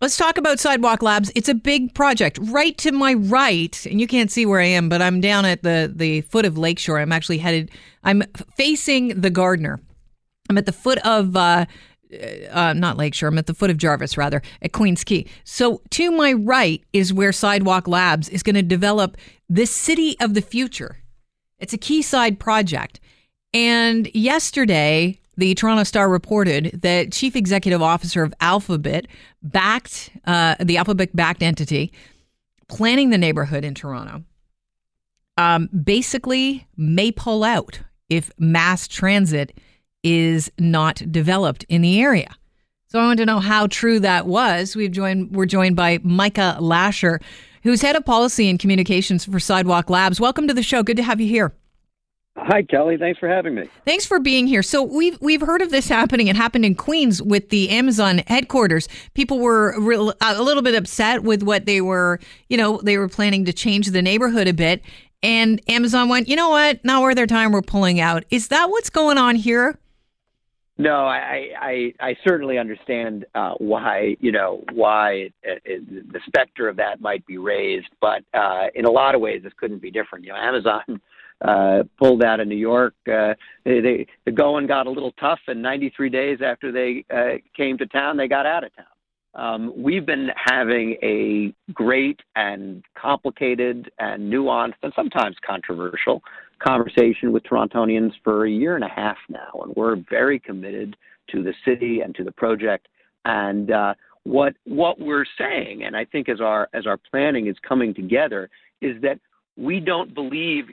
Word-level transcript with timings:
Let's 0.00 0.16
talk 0.16 0.38
about 0.38 0.58
Sidewalk 0.58 1.02
Labs. 1.02 1.30
It's 1.34 1.50
a 1.50 1.54
big 1.54 1.94
project. 1.94 2.38
Right 2.40 2.76
to 2.78 2.90
my 2.90 3.12
right, 3.12 3.84
and 3.84 4.00
you 4.00 4.06
can't 4.06 4.30
see 4.30 4.46
where 4.46 4.58
I 4.58 4.64
am, 4.64 4.88
but 4.88 5.02
I'm 5.02 5.20
down 5.20 5.44
at 5.44 5.62
the 5.62 5.92
the 5.94 6.22
foot 6.22 6.46
of 6.46 6.56
Lakeshore. 6.56 6.98
I'm 6.98 7.12
actually 7.12 7.36
headed. 7.36 7.70
I'm 8.02 8.22
facing 8.56 9.20
the 9.20 9.28
Gardiner. 9.28 9.78
I'm 10.48 10.56
at 10.56 10.66
the 10.66 10.72
foot 10.72 10.98
of. 11.06 11.36
Uh, 11.36 11.66
uh, 12.50 12.72
not 12.72 12.96
Lakeshore. 12.96 13.28
I'm 13.28 13.38
at 13.38 13.46
the 13.46 13.54
foot 13.54 13.70
of 13.70 13.76
Jarvis, 13.76 14.16
rather, 14.16 14.42
at 14.62 14.72
Queens 14.72 15.04
Quay. 15.04 15.26
So 15.44 15.80
to 15.90 16.10
my 16.10 16.32
right 16.32 16.82
is 16.92 17.12
where 17.12 17.30
Sidewalk 17.30 17.86
Labs 17.86 18.28
is 18.28 18.42
going 18.42 18.56
to 18.56 18.62
develop 18.62 19.16
the 19.48 19.64
city 19.64 20.18
of 20.18 20.34
the 20.34 20.40
future. 20.40 20.96
It's 21.60 21.72
a 21.72 21.78
Quayside 21.78 22.40
project. 22.40 22.98
And 23.54 24.12
yesterday, 24.12 25.19
the 25.40 25.54
Toronto 25.54 25.84
Star 25.84 26.08
reported 26.08 26.78
that 26.82 27.12
chief 27.12 27.34
executive 27.34 27.80
officer 27.80 28.22
of 28.22 28.34
Alphabet 28.40 29.06
backed 29.42 30.10
uh, 30.26 30.54
the 30.60 30.76
Alphabet 30.76 31.16
backed 31.16 31.42
entity 31.42 31.92
planning 32.68 33.10
the 33.10 33.18
neighborhood 33.18 33.64
in 33.64 33.74
Toronto. 33.74 34.22
Um, 35.36 35.68
basically, 35.68 36.66
may 36.76 37.10
pull 37.10 37.42
out 37.42 37.80
if 38.10 38.30
mass 38.38 38.86
transit 38.86 39.58
is 40.02 40.52
not 40.58 41.02
developed 41.10 41.64
in 41.68 41.80
the 41.80 42.00
area. 42.00 42.36
So 42.88 42.98
I 42.98 43.06
want 43.06 43.18
to 43.20 43.26
know 43.26 43.38
how 43.38 43.66
true 43.66 43.98
that 44.00 44.26
was. 44.26 44.76
We've 44.76 44.90
joined 44.90 45.34
we're 45.34 45.46
joined 45.46 45.74
by 45.74 46.00
Micah 46.02 46.58
Lasher, 46.60 47.18
who's 47.62 47.80
head 47.80 47.96
of 47.96 48.04
policy 48.04 48.50
and 48.50 48.58
communications 48.58 49.24
for 49.24 49.40
Sidewalk 49.40 49.88
Labs. 49.88 50.20
Welcome 50.20 50.48
to 50.48 50.54
the 50.54 50.62
show. 50.62 50.82
Good 50.82 50.98
to 50.98 51.02
have 51.02 51.20
you 51.20 51.28
here. 51.28 51.54
Hi, 52.36 52.62
Kelly. 52.62 52.96
Thanks 52.96 53.18
for 53.18 53.28
having 53.28 53.54
me. 53.54 53.68
Thanks 53.84 54.06
for 54.06 54.20
being 54.20 54.46
here. 54.46 54.62
So 54.62 54.82
we've 54.82 55.20
we've 55.20 55.40
heard 55.40 55.62
of 55.62 55.70
this 55.70 55.88
happening. 55.88 56.28
It 56.28 56.36
happened 56.36 56.64
in 56.64 56.74
Queens 56.74 57.20
with 57.20 57.50
the 57.50 57.70
Amazon 57.70 58.18
headquarters. 58.26 58.88
People 59.14 59.40
were 59.40 59.78
real, 59.80 60.14
a 60.20 60.42
little 60.42 60.62
bit 60.62 60.74
upset 60.74 61.22
with 61.22 61.42
what 61.42 61.66
they 61.66 61.80
were, 61.80 62.20
you 62.48 62.56
know, 62.56 62.80
they 62.82 62.98
were 62.98 63.08
planning 63.08 63.44
to 63.46 63.52
change 63.52 63.88
the 63.88 64.00
neighborhood 64.00 64.46
a 64.46 64.54
bit, 64.54 64.82
and 65.22 65.60
Amazon 65.68 66.08
went, 66.08 66.28
you 66.28 66.36
know 66.36 66.50
what, 66.50 66.84
not 66.84 67.02
worth 67.02 67.16
their 67.16 67.26
time. 67.26 67.52
We're 67.52 67.62
pulling 67.62 68.00
out. 68.00 68.24
Is 68.30 68.48
that 68.48 68.70
what's 68.70 68.90
going 68.90 69.18
on 69.18 69.34
here? 69.34 69.78
No, 70.78 71.04
I 71.04 71.48
I, 71.60 71.94
I 72.00 72.16
certainly 72.26 72.56
understand 72.56 73.26
uh, 73.34 73.54
why 73.58 74.16
you 74.20 74.32
know 74.32 74.64
why 74.72 75.30
it, 75.42 75.62
it, 75.64 76.12
the 76.12 76.20
specter 76.26 76.68
of 76.68 76.76
that 76.76 77.00
might 77.00 77.26
be 77.26 77.38
raised, 77.38 77.88
but 78.00 78.22
uh, 78.32 78.68
in 78.74 78.86
a 78.86 78.90
lot 78.90 79.14
of 79.14 79.20
ways 79.20 79.42
this 79.42 79.52
couldn't 79.58 79.82
be 79.82 79.90
different. 79.90 80.24
You 80.24 80.32
know, 80.32 80.38
Amazon 80.38 81.00
uh, 81.42 81.82
pulled 81.98 82.22
out 82.22 82.40
of 82.40 82.48
New 82.48 82.56
York. 82.56 82.94
Uh, 83.06 83.34
they, 83.64 83.80
they 83.80 84.06
the 84.24 84.32
going 84.32 84.66
got 84.66 84.86
a 84.86 84.90
little 84.90 85.12
tough, 85.12 85.40
and 85.46 85.62
93 85.62 86.08
days 86.10 86.38
after 86.44 86.70
they 86.72 87.04
uh, 87.14 87.38
came 87.56 87.78
to 87.78 87.86
town, 87.86 88.16
they 88.16 88.28
got 88.28 88.46
out 88.46 88.64
of 88.64 88.74
town. 88.76 88.86
Um, 89.34 89.72
we've 89.76 90.04
been 90.04 90.28
having 90.34 90.96
a 91.02 91.54
great 91.72 92.20
and 92.34 92.82
complicated 93.00 93.90
and 93.98 94.32
nuanced 94.32 94.74
and 94.82 94.92
sometimes 94.96 95.36
controversial 95.46 96.20
conversation 96.58 97.32
with 97.32 97.44
Torontonians 97.44 98.12
for 98.24 98.44
a 98.44 98.50
year 98.50 98.74
and 98.74 98.84
a 98.84 98.88
half 98.88 99.16
now, 99.28 99.62
and 99.62 99.74
we're 99.76 99.96
very 100.10 100.38
committed 100.40 100.96
to 101.30 101.42
the 101.42 101.54
city 101.64 102.00
and 102.00 102.14
to 102.16 102.24
the 102.24 102.32
project. 102.32 102.88
And 103.24 103.70
uh, 103.70 103.94
what 104.24 104.54
what 104.64 105.00
we're 105.00 105.24
saying, 105.38 105.84
and 105.84 105.96
I 105.96 106.04
think 106.04 106.28
as 106.28 106.40
our 106.40 106.68
as 106.74 106.86
our 106.86 106.98
planning 107.10 107.46
is 107.46 107.56
coming 107.66 107.94
together, 107.94 108.50
is 108.82 109.00
that 109.02 109.20
we 109.60 109.78
don't 109.78 110.14
believe 110.14 110.64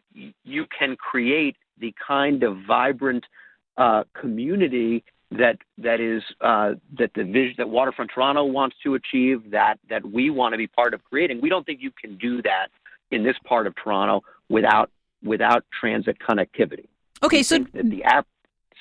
you 0.43 0.65
can 0.77 0.95
create 0.95 1.55
the 1.79 1.93
kind 2.05 2.43
of 2.43 2.57
vibrant 2.65 3.25
uh, 3.77 4.03
community 4.19 5.03
that 5.31 5.57
that 5.77 5.99
is 5.99 6.23
uh, 6.39 6.71
that 6.97 7.11
the 7.13 7.23
vision 7.23 7.55
that 7.57 7.69
Waterfront 7.69 8.11
Toronto 8.13 8.45
wants 8.45 8.77
to 8.83 8.95
achieve, 8.95 9.51
that 9.51 9.77
that 9.89 10.09
we 10.09 10.29
want 10.29 10.53
to 10.53 10.57
be 10.57 10.67
part 10.67 10.93
of 10.93 11.03
creating. 11.03 11.41
We 11.41 11.49
don't 11.49 11.65
think 11.65 11.81
you 11.81 11.91
can 11.91 12.17
do 12.17 12.41
that 12.43 12.67
in 13.11 13.23
this 13.23 13.35
part 13.45 13.67
of 13.67 13.75
Toronto 13.75 14.23
without 14.49 14.89
without 15.21 15.65
transit 15.77 16.17
connectivity. 16.19 16.87
Okay, 17.21 17.43
so 17.43 17.59
the 17.73 18.03
app. 18.05 18.25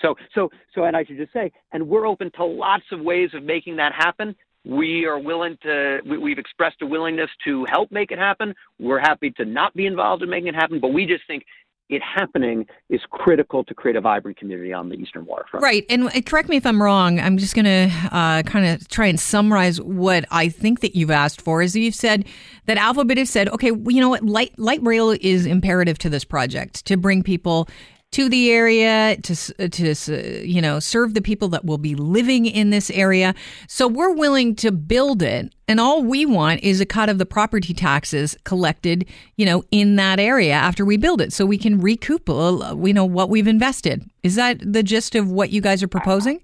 So 0.00 0.15
so 0.34 0.50
so, 0.72 0.84
and 0.84 0.97
I 0.97 1.05
should 1.05 1.16
just 1.16 1.33
say, 1.33 1.50
and 1.72 1.89
we're 1.89 2.06
open 2.06 2.31
to 2.37 2.45
lots 2.45 2.84
of 2.93 3.00
ways 3.00 3.31
of 3.34 3.43
making 3.43 3.77
that 3.77 3.93
happen. 3.93 4.37
We 4.66 5.06
are 5.06 5.19
willing 5.19 5.56
to. 5.62 6.00
We, 6.04 6.31
have 6.32 6.38
expressed 6.38 6.82
a 6.82 6.87
willingness 6.87 7.31
to 7.44 7.65
help 7.71 7.93
make 7.93 8.10
it 8.10 8.19
happen. 8.19 8.54
We're 8.81 8.99
happy 8.99 9.31
to 9.32 9.44
not 9.44 9.75
be 9.75 9.87
involved 9.87 10.22
in 10.22 10.31
making 10.31 10.49
it 10.49 10.54
happen, 10.54 10.81
but 10.81 10.93
we 10.93 11.06
just 11.06 11.27
think 11.27 11.44
it 11.88 12.03
happening 12.03 12.66
is 12.91 13.00
critical 13.10 13.62
to 13.62 13.75
create 13.75 13.97
a 13.97 14.00
vibrant 14.00 14.37
community 14.37 14.72
on 14.72 14.88
the 14.88 14.97
eastern 14.97 15.25
waterfront. 15.25 15.62
Right, 15.62 15.84
and 15.88 16.27
correct 16.27 16.49
me 16.49 16.56
if 16.56 16.66
I'm 16.66 16.82
wrong. 16.82 17.21
I'm 17.21 17.38
just 17.38 17.54
going 17.54 17.65
to 17.65 17.93
uh, 18.10 18.43
kind 18.43 18.66
of 18.66 18.88
try 18.88 19.06
and 19.06 19.21
summarize 19.21 19.81
what 19.81 20.25
I 20.31 20.49
think 20.49 20.81
that 20.81 20.97
you've 20.97 21.12
asked 21.12 21.41
for. 21.41 21.62
Is 21.62 21.77
you've 21.77 21.94
said 21.94 22.27
that 22.66 22.77
Alphabet 22.77 23.19
has 23.19 23.31
said, 23.31 23.48
okay, 23.50 23.71
well, 23.71 23.94
you 23.94 24.00
know 24.00 24.09
what, 24.09 24.25
light 24.25 24.59
light 24.59 24.83
rail 24.83 25.10
is 25.21 25.47
imperative 25.47 25.98
to 25.98 26.10
this 26.10 26.25
project 26.25 26.84
to 26.87 26.97
bring 26.97 27.22
people 27.22 27.69
to 28.16 28.31
the 28.31 28.50
area 28.50 29.15
to 29.21 29.69
to 29.69 30.43
you 30.43 30.62
know 30.62 30.81
serve 30.81 31.12
the 31.12 31.21
people 31.21 31.49
that 31.49 31.66
will 31.66 31.77
be 31.77 31.94
living 31.94 32.47
in 32.47 32.71
this 32.71 32.88
area. 32.88 33.34
So 33.69 33.87
we're 33.87 34.15
willing 34.15 34.56
to 34.56 34.72
build 34.72 35.22
it, 35.22 35.54
and 35.69 35.78
all 35.78 36.03
we 36.03 36.25
want 36.25 36.62
is 36.62 36.81
a 36.81 36.87
cut 36.87 37.10
of 37.10 37.19
the 37.19 37.27
property 37.27 37.75
taxes 37.75 38.34
collected, 38.44 39.04
you 39.37 39.44
know, 39.44 39.65
in 39.71 39.97
that 39.97 40.19
area 40.19 40.54
after 40.54 40.82
we 40.82 40.97
build 40.97 41.21
it, 41.21 41.31
so 41.34 41.44
we 41.44 41.59
can 41.59 41.78
recoup, 41.78 42.31
uh, 42.31 42.75
you 42.82 42.94
know, 42.94 43.04
what 43.04 43.28
we've 43.28 43.47
invested. 43.47 44.09
Is 44.22 44.34
that 44.37 44.60
the 44.60 44.83
gist 44.83 45.15
of 45.15 45.31
what 45.31 45.50
you 45.50 45.60
guys 45.60 45.83
are 45.83 45.88
proposing? 45.88 46.41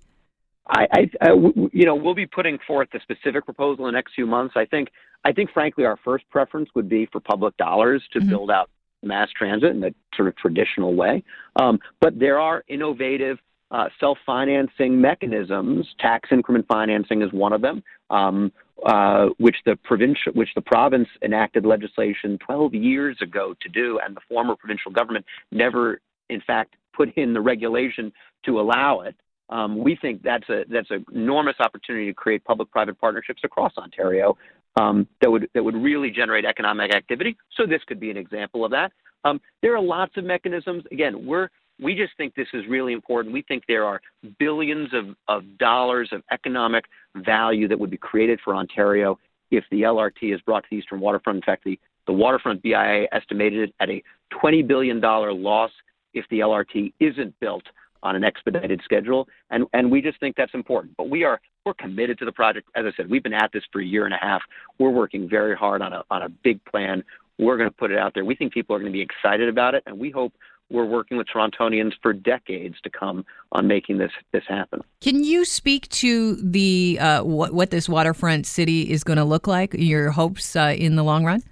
I, 0.69 0.87
I, 0.93 1.11
I 1.23 1.29
you 1.73 1.87
know, 1.87 1.95
we'll 1.95 2.15
be 2.15 2.27
putting 2.27 2.59
forth 2.67 2.89
the 2.93 3.01
specific 3.01 3.47
proposal 3.47 3.87
in 3.87 3.95
the 3.95 3.97
next 3.97 4.13
few 4.15 4.27
months. 4.27 4.57
I 4.59 4.67
think, 4.67 4.91
I 5.25 5.33
think, 5.33 5.51
frankly, 5.51 5.87
our 5.87 5.99
first 6.05 6.29
preference 6.29 6.69
would 6.75 6.91
be 6.91 7.09
for 7.11 7.21
public 7.21 7.57
dollars 7.57 8.03
to 8.13 8.19
mm-hmm. 8.19 8.29
build 8.29 8.51
out 8.51 8.69
mass 9.03 9.29
transit 9.37 9.71
in 9.71 9.81
the 9.81 9.95
sort 10.15 10.29
of 10.29 10.37
traditional 10.37 10.95
way. 10.95 11.23
Um, 11.57 11.79
but 12.01 12.19
there 12.19 12.39
are 12.39 12.65
innovative 12.69 13.39
uh, 13.71 13.89
self-financing 13.99 15.01
mechanisms. 15.01 15.87
Tax 15.99 16.29
increment 16.31 16.67
financing 16.69 17.23
is 17.23 17.33
one 17.33 17.53
of 17.53 17.63
them, 17.63 17.83
um, 18.11 18.53
uh, 18.85 19.29
which 19.39 19.57
the 19.65 19.77
provincial, 19.83 20.33
which 20.35 20.51
the 20.55 20.61
province 20.61 21.09
enacted 21.23 21.65
legislation 21.65 22.39
12 22.45 22.75
years 22.75 23.17
ago 23.23 23.55
to 23.61 23.69
do, 23.69 23.99
and 24.05 24.15
the 24.15 24.21
former 24.29 24.55
provincial 24.57 24.93
government 24.93 25.25
never, 25.51 26.01
in 26.29 26.41
fact, 26.43 26.77
put 26.95 27.13
in 27.17 27.33
the 27.33 27.41
regulation 27.41 28.13
to 28.45 28.61
allow 28.61 29.01
it. 29.01 29.17
Um, 29.49 29.79
we 29.79 29.97
think 29.97 30.23
that's 30.23 30.49
a 30.49 30.65
that's 30.69 30.91
an 30.91 31.05
enormous 31.15 31.57
opportunity 31.61 32.07
to 32.07 32.15
create 32.15 32.45
public-private 32.45 32.99
partnerships 32.99 33.43
across 33.45 33.73
Ontario 33.77 34.37
um, 34.77 35.07
that 35.21 35.31
would 35.31 35.49
that 35.55 35.63
would 35.63 35.77
really 35.77 36.11
generate 36.11 36.45
economic 36.45 36.95
activity. 36.95 37.37
So 37.57 37.67
this 37.67 37.83
could 37.87 38.01
be 38.01 38.11
an 38.11 38.17
example 38.17 38.65
of 38.65 38.71
that. 38.71 38.93
Um, 39.25 39.41
there 39.63 39.77
are 39.77 39.83
lots 39.83 40.17
of 40.17 40.25
mechanisms. 40.25 40.85
Again, 40.91 41.27
we're 41.27 41.49
we 41.81 41.95
just 41.95 42.17
think 42.17 42.35
this 42.35 42.49
is 42.53 42.65
really 42.69 42.93
important. 42.93 43.33
We 43.35 43.43
think 43.43 43.65
there 43.67 43.85
are 43.85 44.01
billions 44.39 44.91
of, 44.93 45.17
of 45.29 45.59
dollars 45.59 46.11
of 46.13 46.23
economic 46.31 46.85
value 47.17 47.67
that 47.69 47.79
would 47.79 47.91
be 47.91 47.97
created 47.97 48.41
for 48.45 48.55
Ontario 48.55 49.19
if 49.51 49.65
the 49.71 49.83
LRT 49.83 50.35
is 50.35 50.41
brought 50.43 50.63
to 50.65 50.69
the 50.71 50.77
Eastern 50.77 51.01
Waterfront. 51.01 51.37
In 51.37 51.43
fact, 51.43 51.65
the, 51.65 51.79
the 52.07 52.13
Waterfront 52.13 52.63
BIA 52.63 53.07
estimated 53.13 53.71
it 53.71 53.75
at 53.81 53.91
a 53.91 54.03
$20 54.33 54.67
billion 54.67 55.01
loss 55.01 55.71
if 56.15 56.25
the 56.31 56.41
LRT 56.41 56.93
isn't 57.01 57.39
built 57.41 57.65
on 58.03 58.17
an 58.17 58.25
expedited 58.25 58.81
schedule, 58.85 59.29
and 59.51 59.65
and 59.73 59.91
we 59.91 60.03
just 60.03 60.19
think 60.19 60.35
that's 60.37 60.55
important. 60.55 60.93
But 60.97 61.09
we 61.09 61.23
are 61.23 61.41
we're 61.65 61.75
committed 61.75 62.19
to 62.19 62.25
the 62.25 62.33
project. 62.33 62.69
As 62.75 62.85
I 62.87 62.93
said, 62.97 63.11
we've 63.11 63.23
been 63.23 63.33
at 63.33 63.53
this 63.53 63.63
for 63.73 63.81
a 63.81 63.85
year 63.85 64.05
and 64.05 64.15
a 64.15 64.19
half. 64.19 64.43
We're 64.79 64.91
working 64.91 65.29
very 65.29 65.57
hard 65.57 65.83
on 65.83 65.93
a 65.93 66.03
on 66.11 66.23
a 66.23 66.29
big 66.29 66.65
plan. 66.65 67.05
We're 67.39 67.57
going 67.57 67.69
to 67.69 67.75
put 67.75 67.91
it 67.91 67.99
out 67.99 68.15
there. 68.15 68.25
We 68.25 68.35
think 68.35 68.53
people 68.53 68.77
are 68.77 68.79
going 68.79 68.93
to 68.93 68.97
be 68.97 69.03
excited 69.03 69.49
about 69.49 69.75
it, 69.75 69.83
and 69.87 69.99
we 69.99 70.11
hope 70.11 70.33
we're 70.71 70.87
working 70.87 71.17
with 71.17 71.27
Torontonians 71.27 71.93
for 72.01 72.13
decades 72.13 72.77
to 72.83 72.91
come 72.91 73.25
on 73.53 73.67
making 73.67 73.99
this 73.99 74.13
this 74.33 74.45
happen. 74.49 74.81
Can 75.01 75.25
you 75.25 75.45
speak 75.45 75.89
to 75.91 76.37
the 76.37 76.99
uh, 77.01 77.23
what 77.25 77.53
what 77.53 77.71
this 77.71 77.89
waterfront 77.89 78.47
city 78.47 78.91
is 78.91 79.05
going 79.05 79.19
to 79.19 79.25
look 79.25 79.47
like? 79.47 79.75
Your 79.75 80.11
hopes 80.11 80.57
uh, 80.57 80.75
in 80.77 80.97
the 80.97 81.05
long 81.05 81.25
run? 81.25 81.43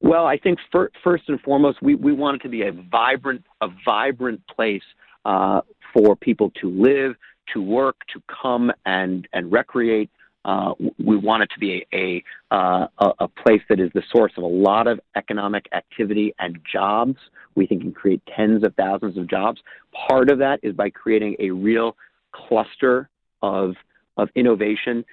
Well, 0.00 0.26
I 0.26 0.36
think 0.36 0.58
for, 0.70 0.90
first 1.02 1.24
and 1.28 1.40
foremost, 1.40 1.82
we, 1.82 1.94
we 1.94 2.12
want 2.12 2.36
it 2.36 2.42
to 2.42 2.48
be 2.50 2.62
a 2.62 2.70
vibrant, 2.70 3.44
a 3.62 3.68
vibrant 3.84 4.46
place 4.46 4.82
uh, 5.24 5.62
for 5.92 6.14
people 6.14 6.52
to 6.60 6.68
live, 6.68 7.16
to 7.52 7.62
work, 7.62 7.96
to 8.12 8.22
come 8.42 8.72
and 8.84 9.26
and 9.32 9.50
recreate. 9.52 10.10
Uh, 10.44 10.74
we 11.04 11.16
want 11.16 11.42
it 11.42 11.50
to 11.52 11.58
be 11.58 11.84
a 11.92 12.22
uh, 12.54 12.86
a, 12.98 13.10
a 13.20 13.28
place 13.28 13.62
that 13.68 13.80
is 13.80 13.90
the 13.94 14.02
source 14.12 14.32
of 14.36 14.44
a 14.44 14.46
lot 14.46 14.86
of 14.86 15.00
economic 15.16 15.66
activity 15.72 16.34
and 16.38 16.58
jobs. 16.70 17.16
We 17.54 17.66
think 17.66 17.82
can 17.82 17.92
create 17.92 18.22
tens 18.36 18.62
of 18.64 18.74
thousands 18.74 19.16
of 19.16 19.28
jobs. 19.28 19.60
Part 20.08 20.30
of 20.30 20.38
that 20.38 20.60
is 20.62 20.74
by 20.74 20.90
creating 20.90 21.36
a 21.40 21.50
real 21.50 21.96
cluster 22.32 23.08
of 23.42 23.74
of 24.16 24.28
innovation, 24.34 25.04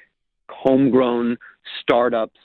homegrown 0.49 1.37
startups, 1.81 2.39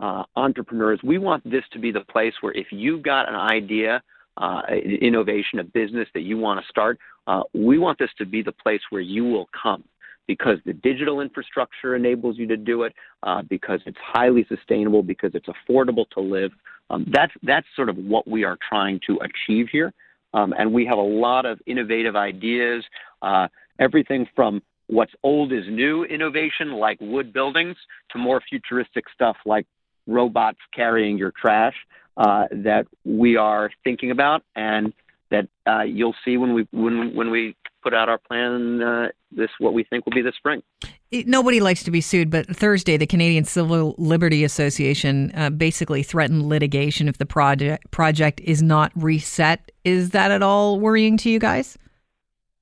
uh, 0.00 0.24
entrepreneurs. 0.36 1.00
We 1.02 1.18
want 1.18 1.48
this 1.48 1.64
to 1.72 1.78
be 1.78 1.92
the 1.92 2.00
place 2.00 2.34
where 2.40 2.52
if 2.52 2.66
you've 2.70 3.02
got 3.02 3.28
an 3.28 3.36
idea, 3.36 4.02
uh, 4.36 4.62
innovation, 4.72 5.58
a 5.58 5.64
business 5.64 6.08
that 6.14 6.22
you 6.22 6.38
want 6.38 6.60
to 6.60 6.68
start, 6.68 6.98
uh, 7.26 7.42
we 7.54 7.78
want 7.78 7.98
this 7.98 8.10
to 8.18 8.26
be 8.26 8.42
the 8.42 8.52
place 8.52 8.80
where 8.90 9.02
you 9.02 9.24
will 9.24 9.48
come. 9.62 9.84
because 10.26 10.58
the 10.64 10.72
digital 10.72 11.20
infrastructure 11.20 11.94
enables 11.96 12.38
you 12.38 12.46
to 12.46 12.56
do 12.56 12.82
it, 12.84 12.94
uh, 13.22 13.42
because 13.42 13.80
it's 13.86 13.98
highly 14.02 14.46
sustainable, 14.48 15.02
because 15.02 15.32
it's 15.34 15.48
affordable 15.48 16.08
to 16.10 16.20
live. 16.20 16.52
Um, 16.90 17.06
that's 17.10 17.32
that's 17.42 17.66
sort 17.74 17.88
of 17.88 17.96
what 17.96 18.28
we 18.28 18.44
are 18.44 18.58
trying 18.68 19.00
to 19.06 19.18
achieve 19.20 19.68
here, 19.70 19.92
um, 20.34 20.54
and 20.58 20.72
we 20.72 20.84
have 20.86 20.98
a 20.98 21.02
lot 21.02 21.46
of 21.46 21.60
innovative 21.66 22.16
ideas. 22.16 22.84
Uh, 23.20 23.48
everything 23.78 24.26
from 24.36 24.62
what's 24.88 25.12
old 25.22 25.52
is 25.52 25.64
new 25.68 26.04
innovation, 26.04 26.72
like 26.72 26.98
wood 27.00 27.32
buildings, 27.32 27.76
to 28.10 28.18
more 28.18 28.40
futuristic 28.48 29.04
stuff 29.14 29.36
like 29.46 29.66
robots 30.06 30.58
carrying 30.74 31.16
your 31.16 31.32
trash 31.40 31.74
uh, 32.16 32.44
that 32.50 32.86
we 33.04 33.36
are 33.36 33.70
thinking 33.84 34.10
about, 34.10 34.42
and 34.54 34.92
that 35.32 35.48
uh, 35.66 35.82
you'll 35.82 36.14
see 36.24 36.36
when 36.36 36.54
we 36.54 36.68
when 36.72 37.14
when 37.16 37.30
we 37.30 37.56
put 37.82 37.92
out 37.92 38.08
our 38.08 38.18
plan 38.18 38.80
uh, 38.82 39.08
this 39.32 39.50
what 39.58 39.74
we 39.74 39.82
think 39.82 40.06
will 40.06 40.12
be 40.12 40.22
this 40.22 40.36
spring. 40.36 40.62
Nobody 41.10 41.60
likes 41.60 41.82
to 41.84 41.90
be 41.90 42.00
sued, 42.00 42.30
but 42.30 42.46
Thursday, 42.46 42.96
the 42.96 43.06
Canadian 43.06 43.44
Civil 43.44 43.94
Liberty 43.98 44.44
Association 44.44 45.32
uh, 45.34 45.50
basically 45.50 46.02
threatened 46.02 46.48
litigation 46.48 47.08
if 47.08 47.18
the 47.18 47.26
project 47.26 47.90
project 47.90 48.40
is 48.40 48.62
not 48.62 48.92
reset. 48.94 49.72
Is 49.84 50.10
that 50.10 50.30
at 50.30 50.42
all 50.42 50.78
worrying 50.78 51.16
to 51.18 51.30
you 51.30 51.38
guys? 51.38 51.76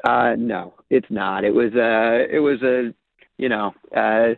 Uh, 0.05 0.35
no, 0.39 0.75
it's 0.89 1.11
not. 1.11 1.45
It 1.45 1.55
was 1.55 1.75
a, 1.75 2.27
it 2.35 2.39
was 2.39 2.63
a, 2.63 2.95
you 3.37 3.51
know, 3.51 3.75
uh, 3.95 4.35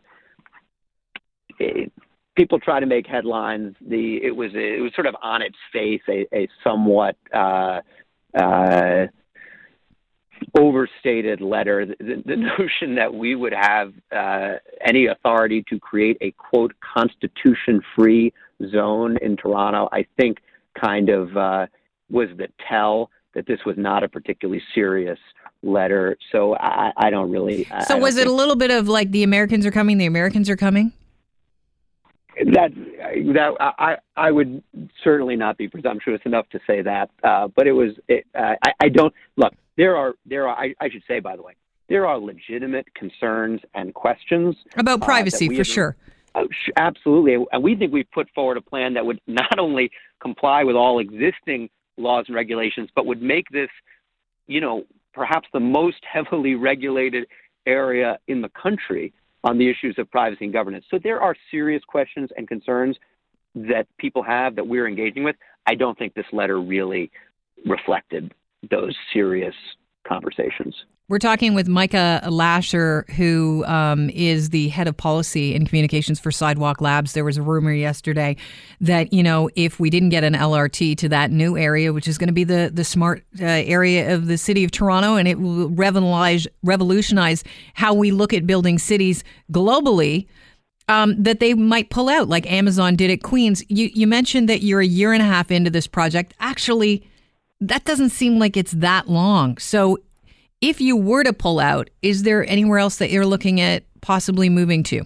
it, 1.60 1.92
people 2.34 2.58
try 2.58 2.80
to 2.80 2.86
make 2.86 3.06
headlines. 3.06 3.76
The 3.80 4.18
it 4.22 4.34
was 4.34 4.52
a, 4.54 4.76
it 4.78 4.80
was 4.80 4.92
sort 4.94 5.06
of 5.06 5.14
on 5.22 5.42
its 5.42 5.56
face 5.72 6.02
a, 6.08 6.26
a 6.34 6.48
somewhat 6.64 7.16
uh, 7.32 7.80
uh, 8.38 9.06
overstated 10.58 11.40
letter. 11.40 11.86
The, 11.86 12.22
the, 12.24 12.36
notion 12.58 12.94
that 12.96 13.12
we 13.12 13.34
would 13.34 13.52
have 13.52 13.92
uh, 14.14 14.54
any 14.84 15.06
authority 15.06 15.64
to 15.68 15.78
create 15.78 16.16
a 16.20 16.32
quote 16.32 16.72
constitution-free 16.94 18.32
zone 18.70 19.16
in 19.22 19.36
Toronto, 19.36 19.88
I 19.92 20.06
think, 20.16 20.38
kind 20.80 21.08
of 21.08 21.36
uh, 21.36 21.66
was 22.10 22.28
the 22.36 22.48
tell 22.68 23.10
that 23.34 23.46
this 23.46 23.58
was 23.64 23.76
not 23.78 24.02
a 24.04 24.08
particularly 24.08 24.62
serious 24.74 25.18
letter. 25.62 26.16
So 26.30 26.56
I, 26.56 26.92
I 26.96 27.10
don't 27.10 27.30
really. 27.30 27.64
So 27.86 27.96
I 27.96 27.98
was 27.98 28.16
it 28.16 28.26
a 28.26 28.32
little 28.32 28.56
bit 28.56 28.70
of 28.70 28.88
like 28.88 29.10
the 29.10 29.22
Americans 29.22 29.64
are 29.64 29.70
coming, 29.70 29.98
the 29.98 30.06
Americans 30.06 30.50
are 30.50 30.56
coming? 30.56 30.92
That 32.36 32.72
that 33.34 33.52
I 33.60 33.96
I 34.16 34.30
would 34.30 34.62
certainly 35.04 35.36
not 35.36 35.58
be 35.58 35.68
presumptuous 35.68 36.20
enough 36.24 36.48
to 36.50 36.60
say 36.66 36.82
that, 36.82 37.10
uh, 37.22 37.48
but 37.48 37.66
it 37.66 37.72
was. 37.72 37.90
It, 38.08 38.26
uh, 38.34 38.54
I, 38.64 38.72
I 38.80 38.88
don't 38.88 39.12
look. 39.36 39.52
There 39.76 39.96
are 39.96 40.14
there 40.24 40.48
are. 40.48 40.56
I, 40.56 40.74
I 40.80 40.88
should 40.88 41.02
say 41.06 41.20
by 41.20 41.36
the 41.36 41.42
way, 41.42 41.54
there 41.88 42.06
are 42.06 42.18
legitimate 42.18 42.86
concerns 42.94 43.60
and 43.74 43.92
questions 43.92 44.56
about 44.76 45.02
uh, 45.02 45.04
privacy 45.04 45.48
uh, 45.48 45.58
for 45.58 45.64
sure. 45.64 45.96
Oh, 46.34 46.48
absolutely, 46.76 47.44
and 47.52 47.62
we 47.62 47.76
think 47.76 47.92
we've 47.92 48.10
put 48.10 48.30
forward 48.34 48.56
a 48.56 48.62
plan 48.62 48.94
that 48.94 49.04
would 49.04 49.20
not 49.26 49.58
only 49.58 49.90
comply 50.20 50.64
with 50.64 50.76
all 50.76 50.98
existing 51.00 51.68
laws 51.98 52.24
and 52.28 52.34
regulations, 52.34 52.88
but 52.94 53.04
would 53.04 53.20
make 53.20 53.48
this, 53.50 53.68
you 54.46 54.60
know, 54.60 54.84
perhaps 55.12 55.48
the 55.52 55.60
most 55.60 56.02
heavily 56.10 56.54
regulated 56.54 57.26
area 57.66 58.18
in 58.26 58.40
the 58.40 58.48
country 58.50 59.12
on 59.44 59.58
the 59.58 59.68
issues 59.68 59.96
of 59.98 60.10
privacy 60.10 60.44
and 60.44 60.52
governance. 60.52 60.84
So 60.90 60.98
there 61.02 61.20
are 61.20 61.34
serious 61.50 61.82
questions 61.86 62.30
and 62.36 62.46
concerns 62.46 62.96
that 63.54 63.86
people 63.98 64.22
have 64.22 64.56
that 64.56 64.66
we're 64.66 64.88
engaging 64.88 65.24
with. 65.24 65.36
I 65.66 65.74
don't 65.74 65.98
think 65.98 66.14
this 66.14 66.26
letter 66.32 66.60
really 66.60 67.10
reflected 67.66 68.32
those 68.70 68.96
serious 69.12 69.54
conversations. 70.06 70.74
We're 71.12 71.18
talking 71.18 71.52
with 71.52 71.68
Micah 71.68 72.26
Lasher, 72.30 73.04
who 73.18 73.66
um, 73.66 74.08
is 74.08 74.48
the 74.48 74.68
head 74.68 74.88
of 74.88 74.96
policy 74.96 75.54
and 75.54 75.68
communications 75.68 76.18
for 76.18 76.32
Sidewalk 76.32 76.80
Labs. 76.80 77.12
There 77.12 77.22
was 77.22 77.36
a 77.36 77.42
rumor 77.42 77.70
yesterday 77.70 78.34
that 78.80 79.12
you 79.12 79.22
know 79.22 79.50
if 79.54 79.78
we 79.78 79.90
didn't 79.90 80.08
get 80.08 80.24
an 80.24 80.32
LRT 80.32 80.96
to 80.96 81.10
that 81.10 81.30
new 81.30 81.58
area, 81.58 81.92
which 81.92 82.08
is 82.08 82.16
going 82.16 82.28
to 82.28 82.32
be 82.32 82.44
the 82.44 82.70
the 82.72 82.82
smart 82.82 83.26
uh, 83.38 83.44
area 83.44 84.14
of 84.14 84.26
the 84.26 84.38
city 84.38 84.64
of 84.64 84.70
Toronto, 84.70 85.16
and 85.16 85.28
it 85.28 85.38
will 85.38 85.68
revolutionize 85.68 86.46
revolutionize 86.62 87.44
how 87.74 87.92
we 87.92 88.10
look 88.10 88.32
at 88.32 88.46
building 88.46 88.78
cities 88.78 89.22
globally. 89.52 90.26
Um, 90.88 91.22
that 91.22 91.40
they 91.40 91.52
might 91.52 91.90
pull 91.90 92.08
out, 92.08 92.28
like 92.28 92.50
Amazon 92.50 92.96
did 92.96 93.10
at 93.10 93.22
Queens. 93.22 93.62
You 93.68 93.90
you 93.92 94.06
mentioned 94.06 94.48
that 94.48 94.62
you're 94.62 94.80
a 94.80 94.86
year 94.86 95.12
and 95.12 95.22
a 95.22 95.26
half 95.26 95.50
into 95.50 95.68
this 95.68 95.86
project. 95.86 96.32
Actually, 96.40 97.06
that 97.60 97.84
doesn't 97.84 98.10
seem 98.10 98.38
like 98.38 98.56
it's 98.56 98.72
that 98.72 99.10
long. 99.10 99.58
So 99.58 99.98
if 100.62 100.80
you 100.80 100.96
were 100.96 101.24
to 101.24 101.32
pull 101.32 101.60
out, 101.60 101.90
is 102.00 102.22
there 102.22 102.48
anywhere 102.48 102.78
else 102.78 102.96
that 102.96 103.10
you're 103.10 103.26
looking 103.26 103.60
at 103.60 103.82
possibly 104.00 104.48
moving 104.48 104.82
to? 104.84 105.04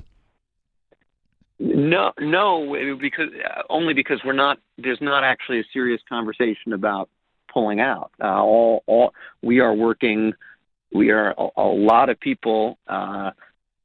No, 1.59 2.13
no, 2.21 2.97
because 3.01 3.31
uh, 3.43 3.63
only 3.71 3.95
because 3.95 4.21
we're 4.25 4.35
not. 4.35 4.59
There's 4.77 5.01
not 5.01 5.25
actually 5.25 5.61
a 5.61 5.65
serious 5.73 6.03
conversation 6.07 6.75
about 6.75 7.09
pulling 7.51 7.81
out. 7.81 8.11
Uh, 8.23 8.43
all, 8.43 8.85
all 8.87 9.15
we 9.43 9.61
are 9.61 9.73
working. 9.73 10.35
We 10.93 11.11
are 11.11 11.35
a, 11.39 11.49
a 11.57 11.63
lot 11.63 12.11
of 12.11 12.21
people 12.21 12.79
uh, 12.87 13.31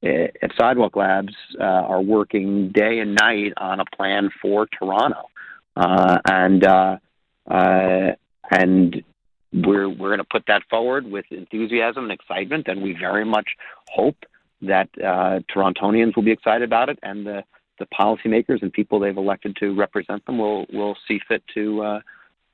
at 0.03 0.51
Sidewalk 0.59 0.97
Labs 0.97 1.33
uh, 1.57 1.63
are 1.63 2.01
working 2.01 2.73
day 2.73 2.99
and 2.99 3.15
night 3.15 3.53
on 3.55 3.79
a 3.79 3.85
plan 3.95 4.29
for 4.41 4.67
Toronto, 4.67 5.29
uh, 5.77 6.17
and 6.29 6.65
uh, 6.65 6.97
and 7.47 9.01
we're 9.53 9.89
we're 9.89 10.09
going 10.09 10.19
to 10.19 10.23
put 10.23 10.45
that 10.47 10.63
forward 10.69 11.05
with 11.05 11.25
enthusiasm 11.31 12.03
and 12.05 12.11
excitement, 12.11 12.67
and 12.67 12.81
we 12.81 12.93
very 12.93 13.25
much 13.25 13.49
hope 13.89 14.17
that 14.61 14.89
uh, 14.99 15.39
Torontonians 15.53 16.15
will 16.15 16.23
be 16.23 16.31
excited 16.31 16.63
about 16.63 16.89
it, 16.89 16.99
and 17.03 17.25
the 17.25 17.43
the 17.79 17.87
policymakers 17.87 18.61
and 18.61 18.71
people 18.71 18.99
they've 18.99 19.17
elected 19.17 19.55
to 19.57 19.75
represent 19.75 20.25
them 20.25 20.37
will 20.37 20.65
will 20.71 20.95
see 21.07 21.19
fit 21.27 21.43
to. 21.53 21.83
Uh, 21.83 21.99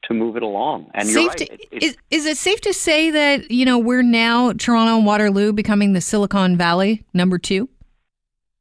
to 0.04 0.14
move 0.14 0.38
it 0.38 0.44
along, 0.44 0.90
and 0.94 1.10
safe 1.10 1.28
right. 1.30 1.38
to, 1.38 1.54
it, 1.54 1.68
it, 1.72 1.84
is, 1.84 1.98
is 2.12 2.26
it 2.28 2.38
safe 2.38 2.62
to 2.62 2.72
say 2.72 3.10
that 3.10 3.50
you 3.50 3.66
know 3.66 3.80
we're 3.80 4.04
now 4.04 4.54
Toronto 4.54 4.96
and 4.96 5.06
Waterloo 5.06 5.52
becoming 5.52 5.94
the 5.94 6.00
Silicon 6.00 6.56
Valley 6.56 7.04
number 7.14 7.40
two? 7.40 7.68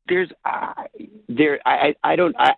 There's 0.09 0.31
uh, 0.47 0.73
there 1.29 1.61
I 1.65 1.95
I 2.03 2.17
don't 2.17 2.35
I 2.39 2.55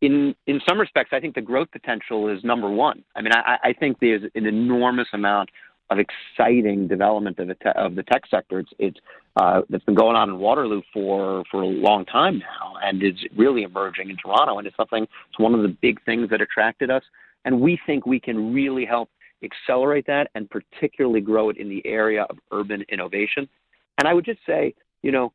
in 0.00 0.34
in 0.46 0.60
some 0.68 0.78
respects, 0.78 1.10
I 1.12 1.20
think 1.20 1.34
the 1.34 1.40
growth 1.40 1.70
potential 1.70 2.28
is 2.28 2.42
number 2.42 2.68
one. 2.68 3.04
I 3.14 3.22
mean, 3.22 3.32
I, 3.32 3.58
I 3.62 3.72
think 3.72 3.98
there's 4.00 4.22
an 4.34 4.46
enormous 4.46 5.08
amount 5.12 5.50
of 5.90 5.98
exciting 5.98 6.86
development 6.86 7.38
of 7.40 7.48
the, 7.48 7.54
te- 7.54 7.70
of 7.74 7.96
the 7.96 8.04
tech 8.04 8.22
sector. 8.30 8.60
It's, 8.60 8.70
it's 8.78 8.98
uh, 9.36 9.62
that's 9.68 9.84
been 9.84 9.96
going 9.96 10.16
on 10.16 10.28
in 10.28 10.38
Waterloo 10.38 10.82
for 10.92 11.44
for 11.50 11.62
a 11.62 11.66
long 11.66 12.04
time 12.06 12.38
now, 12.38 12.74
and 12.82 13.02
is 13.02 13.14
really 13.36 13.62
emerging 13.62 14.10
in 14.10 14.16
Toronto. 14.16 14.58
And 14.58 14.66
it's 14.66 14.76
something. 14.76 15.02
It's 15.02 15.38
one 15.38 15.54
of 15.54 15.62
the 15.62 15.76
big 15.82 16.02
things 16.04 16.30
that 16.30 16.40
attracted 16.40 16.90
us, 16.90 17.02
and 17.44 17.60
we 17.60 17.78
think 17.86 18.06
we 18.06 18.20
can 18.20 18.52
really 18.54 18.84
help 18.84 19.10
accelerate 19.42 20.06
that, 20.06 20.30
and 20.34 20.48
particularly 20.50 21.20
grow 21.20 21.48
it 21.50 21.56
in 21.56 21.68
the 21.68 21.84
area 21.86 22.24
of 22.28 22.38
urban 22.52 22.84
innovation. 22.88 23.48
And 23.98 24.06
I 24.06 24.14
would 24.14 24.24
just 24.24 24.40
say, 24.46 24.74
you 25.02 25.12
know, 25.12 25.32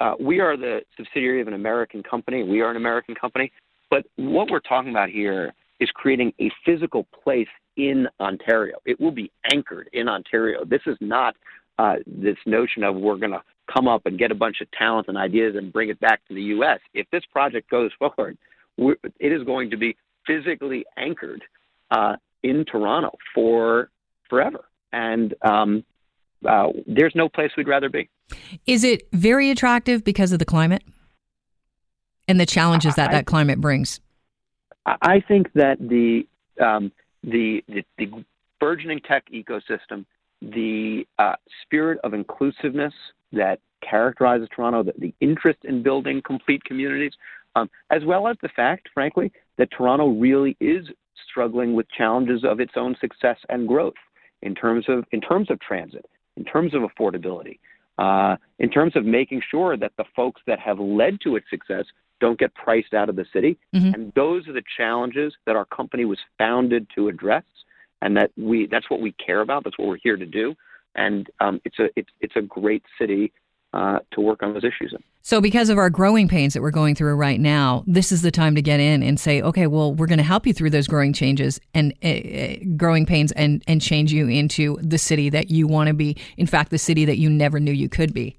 uh, 0.00 0.14
we 0.20 0.40
are 0.40 0.56
the 0.56 0.80
subsidiary 0.96 1.40
of 1.40 1.48
an 1.48 1.54
American 1.54 2.02
company. 2.02 2.42
We 2.42 2.60
are 2.60 2.70
an 2.70 2.76
American 2.76 3.14
company. 3.14 3.52
But 3.90 4.06
what 4.16 4.50
we're 4.50 4.60
talking 4.60 4.90
about 4.90 5.08
here 5.08 5.52
is 5.80 5.90
creating 5.94 6.32
a 6.40 6.50
physical 6.64 7.06
place 7.24 7.48
in 7.76 8.08
Ontario. 8.20 8.78
It 8.84 9.00
will 9.00 9.12
be 9.12 9.30
anchored 9.52 9.88
in 9.92 10.08
Ontario. 10.08 10.64
This 10.64 10.82
is 10.86 10.96
not 11.00 11.36
uh, 11.78 11.96
this 12.06 12.36
notion 12.44 12.82
of 12.82 12.96
we're 12.96 13.16
going 13.16 13.32
to 13.32 13.42
come 13.72 13.86
up 13.86 14.06
and 14.06 14.18
get 14.18 14.30
a 14.30 14.34
bunch 14.34 14.60
of 14.60 14.70
talent 14.72 15.06
and 15.08 15.16
ideas 15.16 15.54
and 15.56 15.72
bring 15.72 15.88
it 15.88 16.00
back 16.00 16.26
to 16.28 16.34
the 16.34 16.42
U.S. 16.42 16.80
If 16.94 17.06
this 17.10 17.22
project 17.30 17.70
goes 17.70 17.90
forward, 17.98 18.36
it 18.76 19.32
is 19.32 19.44
going 19.44 19.70
to 19.70 19.76
be 19.76 19.96
physically 20.26 20.84
anchored 20.96 21.42
uh, 21.90 22.16
in 22.42 22.64
Toronto 22.64 23.16
for 23.34 23.90
forever. 24.28 24.64
And 24.92 25.34
um, 25.42 25.84
uh, 26.46 26.68
there's 26.86 27.14
no 27.14 27.28
place 27.28 27.50
we'd 27.56 27.68
rather 27.68 27.88
be. 27.88 28.08
Is 28.66 28.84
it 28.84 29.08
very 29.12 29.50
attractive 29.50 30.04
because 30.04 30.32
of 30.32 30.38
the 30.38 30.44
climate 30.44 30.82
and 32.26 32.38
the 32.38 32.46
challenges 32.46 32.94
that 32.96 33.10
I, 33.10 33.12
that 33.14 33.26
climate 33.26 33.60
brings? 33.60 34.00
I 34.86 35.20
think 35.26 35.52
that 35.54 35.78
the 35.78 36.26
um, 36.62 36.92
the, 37.22 37.62
the, 37.68 37.84
the 37.98 38.24
burgeoning 38.60 39.00
tech 39.00 39.24
ecosystem, 39.32 40.04
the 40.40 41.06
uh, 41.18 41.34
spirit 41.62 41.98
of 42.04 42.14
inclusiveness 42.14 42.94
that 43.32 43.60
characterizes 43.88 44.48
Toronto, 44.54 44.82
the, 44.82 44.92
the 44.98 45.14
interest 45.20 45.58
in 45.64 45.82
building 45.82 46.22
complete 46.24 46.62
communities, 46.64 47.12
um, 47.56 47.68
as 47.90 48.04
well 48.04 48.28
as 48.28 48.36
the 48.42 48.48
fact, 48.48 48.88
frankly, 48.94 49.32
that 49.56 49.68
Toronto 49.70 50.08
really 50.08 50.56
is 50.60 50.86
struggling 51.30 51.74
with 51.74 51.86
challenges 51.90 52.44
of 52.44 52.60
its 52.60 52.72
own 52.76 52.96
success 53.00 53.36
and 53.48 53.66
growth 53.66 53.94
in 54.42 54.54
terms 54.54 54.84
of 54.88 55.04
in 55.10 55.20
terms 55.20 55.50
of 55.50 55.58
transit, 55.60 56.06
in 56.38 56.44
terms 56.44 56.72
of 56.74 56.82
affordability, 56.82 57.58
uh, 57.98 58.36
in 58.58 58.70
terms 58.70 58.94
of 58.96 59.04
making 59.04 59.42
sure 59.50 59.76
that 59.76 59.92
the 59.98 60.04
folks 60.14 60.40
that 60.46 60.58
have 60.60 60.78
led 60.78 61.20
to 61.24 61.36
its 61.36 61.46
success 61.50 61.84
don't 62.20 62.38
get 62.38 62.54
priced 62.54 62.94
out 62.94 63.08
of 63.08 63.16
the 63.16 63.26
city. 63.32 63.58
Mm-hmm. 63.74 63.94
And 63.94 64.12
those 64.14 64.48
are 64.48 64.52
the 64.52 64.62
challenges 64.76 65.30
that 65.46 65.56
our 65.56 65.64
company 65.66 66.04
was 66.04 66.18
founded 66.38 66.86
to 66.94 67.08
address, 67.08 67.44
and 68.02 68.16
that 68.16 68.30
we 68.36 68.66
that's 68.66 68.88
what 68.90 69.00
we 69.00 69.12
care 69.12 69.40
about. 69.40 69.64
That's 69.64 69.78
what 69.78 69.88
we're 69.88 70.04
here 70.08 70.16
to 70.16 70.26
do. 70.26 70.54
and 70.94 71.28
um, 71.40 71.60
it's 71.64 71.78
a 71.78 71.88
it's 71.96 72.10
it's 72.20 72.36
a 72.36 72.42
great 72.42 72.82
city 72.98 73.32
uh, 73.74 73.98
to 74.12 74.20
work 74.20 74.42
on 74.42 74.54
those 74.54 74.64
issues. 74.64 74.94
So, 75.22 75.40
because 75.40 75.68
of 75.68 75.76
our 75.76 75.90
growing 75.90 76.26
pains 76.26 76.54
that 76.54 76.62
we're 76.62 76.70
going 76.70 76.94
through 76.94 77.14
right 77.14 77.38
now, 77.38 77.84
this 77.86 78.12
is 78.12 78.22
the 78.22 78.30
time 78.30 78.54
to 78.54 78.62
get 78.62 78.80
in 78.80 79.02
and 79.02 79.20
say, 79.20 79.42
okay, 79.42 79.66
well, 79.66 79.92
we're 79.92 80.06
going 80.06 80.18
to 80.18 80.24
help 80.24 80.46
you 80.46 80.54
through 80.54 80.70
those 80.70 80.86
growing 80.86 81.12
changes 81.12 81.60
and 81.74 81.92
uh, 82.02 82.64
growing 82.76 83.04
pains 83.04 83.32
and, 83.32 83.62
and 83.66 83.82
change 83.82 84.12
you 84.12 84.26
into 84.26 84.78
the 84.80 84.96
city 84.96 85.28
that 85.30 85.50
you 85.50 85.66
want 85.66 85.88
to 85.88 85.94
be. 85.94 86.16
In 86.38 86.46
fact, 86.46 86.70
the 86.70 86.78
city 86.78 87.04
that 87.04 87.18
you 87.18 87.28
never 87.28 87.60
knew 87.60 87.72
you 87.72 87.88
could 87.88 88.14
be. 88.14 88.38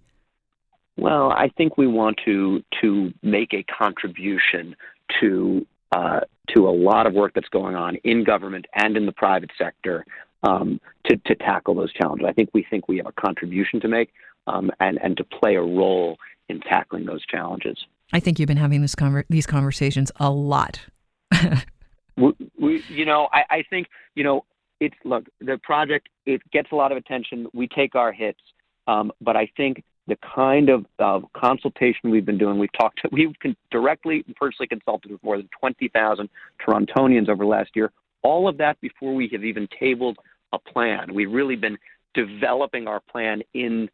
Well, 0.98 1.32
I 1.32 1.50
think 1.58 1.78
we 1.78 1.88
want 1.88 2.20
to 2.26 2.64
to 2.82 3.14
make 3.22 3.54
a 3.54 3.64
contribution 3.64 4.76
to 5.22 5.66
uh, 5.92 6.22
to 6.56 6.68
a 6.68 6.72
lot 6.72 7.08
of 7.08 7.14
work 7.14 7.34
that's 7.36 7.50
going 7.50 7.76
on 7.76 7.96
in 7.98 8.24
government 8.24 8.66
and 8.74 8.98
in 8.98 9.06
the 9.06 9.12
private 9.12 9.52
sector 9.58 10.06
um, 10.44 10.80
to 11.06 11.18
to 11.18 11.36
tackle 11.36 11.76
those 11.76 11.94
challenges. 11.94 12.26
I 12.28 12.34
think 12.34 12.50
we 12.54 12.66
think 12.70 12.88
we 12.88 12.98
have 12.98 13.06
a 13.06 13.12
contribution 13.14 13.80
to 13.82 13.88
make 13.88 14.12
um, 14.48 14.72
and 14.80 15.00
and 15.02 15.18
to 15.18 15.24
play 15.24 15.56
a 15.56 15.62
role 15.62 16.18
in 16.48 16.60
tackling 16.62 17.06
those 17.06 17.26
challenges. 17.26 17.78
I 18.12 18.20
think 18.20 18.40
you've 18.40 18.48
been 18.48 18.58
having 18.58 18.82
this 18.82 18.96
conver- 18.96 19.26
these 19.30 19.46
conversations 19.46 20.12
a 20.16 20.32
lot. 20.32 20.82
we, 22.18 22.34
we, 22.60 22.84
you 22.90 23.06
know, 23.06 23.30
I, 23.32 23.44
I 23.50 23.64
think 23.70 23.88
you 24.16 24.24
know 24.24 24.46
it's 24.80 24.96
look 25.06 25.26
the 25.40 25.60
project 25.64 26.10
it 26.26 26.42
gets 26.52 26.72
a 26.72 26.76
lot 26.76 26.92
of 26.92 26.98
attention. 26.98 27.48
We 27.54 27.68
take 27.68 27.96
our 27.96 28.12
hits, 28.12 28.42
um, 28.88 29.12
but 29.22 29.36
I 29.36 29.52
think 29.56 29.84
the 30.10 30.18
kind 30.36 30.70
of, 30.70 30.86
of 30.98 31.24
consultation 31.34 32.10
we've 32.10 32.26
been 32.26 32.38
doing, 32.38 32.60
we've 32.60 32.74
talked, 32.74 33.00
to, 33.04 33.10
we've 33.14 33.34
directly 33.72 34.24
and 34.26 34.36
personally 34.36 34.68
consulted 34.68 35.12
with 35.12 35.24
more 35.24 35.38
than 35.38 35.48
20,000 35.58 36.30
Torontonians 36.66 37.30
over 37.30 37.44
the 37.44 37.50
last 37.50 37.70
year. 37.76 37.92
All 38.22 38.50
of 38.50 38.58
that 38.58 38.82
before 38.82 39.16
we 39.16 39.30
have 39.32 39.46
even 39.46 39.68
tabled 39.80 40.18
a 40.52 40.60
plan. 40.60 41.14
We've 41.14 41.32
really 41.32 41.56
been 41.56 41.78
developing 42.14 42.88
our 42.88 43.00
plan 43.00 43.44
in 43.54 43.90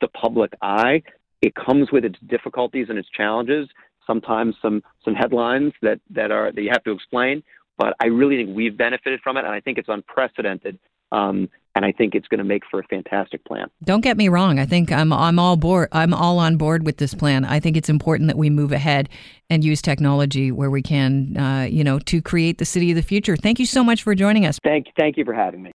the 0.00 0.08
public 0.08 0.52
eye. 0.62 1.02
It 1.42 1.54
comes 1.54 1.92
with 1.92 2.04
its 2.04 2.18
difficulties 2.26 2.86
and 2.88 2.98
its 2.98 3.08
challenges. 3.10 3.68
Sometimes 4.06 4.54
some 4.62 4.82
some 5.04 5.14
headlines 5.14 5.72
that 5.82 6.00
that 6.10 6.30
are 6.30 6.52
that 6.52 6.62
you 6.62 6.70
have 6.72 6.84
to 6.84 6.92
explain. 6.92 7.42
But 7.76 7.94
I 8.00 8.06
really 8.06 8.36
think 8.36 8.56
we've 8.56 8.76
benefited 8.76 9.20
from 9.22 9.36
it, 9.36 9.44
and 9.44 9.54
I 9.54 9.60
think 9.60 9.78
it's 9.78 9.88
unprecedented. 9.88 10.78
Um, 11.12 11.48
and 11.78 11.84
I 11.84 11.92
think 11.92 12.16
it's 12.16 12.26
going 12.26 12.38
to 12.38 12.44
make 12.44 12.64
for 12.68 12.80
a 12.80 12.82
fantastic 12.84 13.44
plan. 13.44 13.68
Don't 13.84 14.00
get 14.00 14.16
me 14.16 14.28
wrong. 14.28 14.58
I 14.58 14.66
think 14.66 14.90
I'm 14.90 15.12
I'm 15.12 15.38
all 15.38 15.56
board. 15.56 15.88
I'm 15.92 16.12
all 16.12 16.40
on 16.40 16.56
board 16.56 16.84
with 16.84 16.96
this 16.96 17.14
plan. 17.14 17.44
I 17.44 17.60
think 17.60 17.76
it's 17.76 17.88
important 17.88 18.26
that 18.26 18.36
we 18.36 18.50
move 18.50 18.72
ahead 18.72 19.08
and 19.48 19.62
use 19.62 19.80
technology 19.80 20.50
where 20.50 20.70
we 20.70 20.82
can, 20.82 21.36
uh, 21.36 21.68
you 21.70 21.84
know, 21.84 22.00
to 22.00 22.20
create 22.20 22.58
the 22.58 22.64
city 22.64 22.90
of 22.90 22.96
the 22.96 23.02
future. 23.02 23.36
Thank 23.36 23.60
you 23.60 23.66
so 23.66 23.84
much 23.84 24.02
for 24.02 24.16
joining 24.16 24.44
us. 24.44 24.58
Thank 24.64 24.88
thank 24.98 25.16
you 25.16 25.24
for 25.24 25.34
having 25.34 25.62
me. 25.62 25.70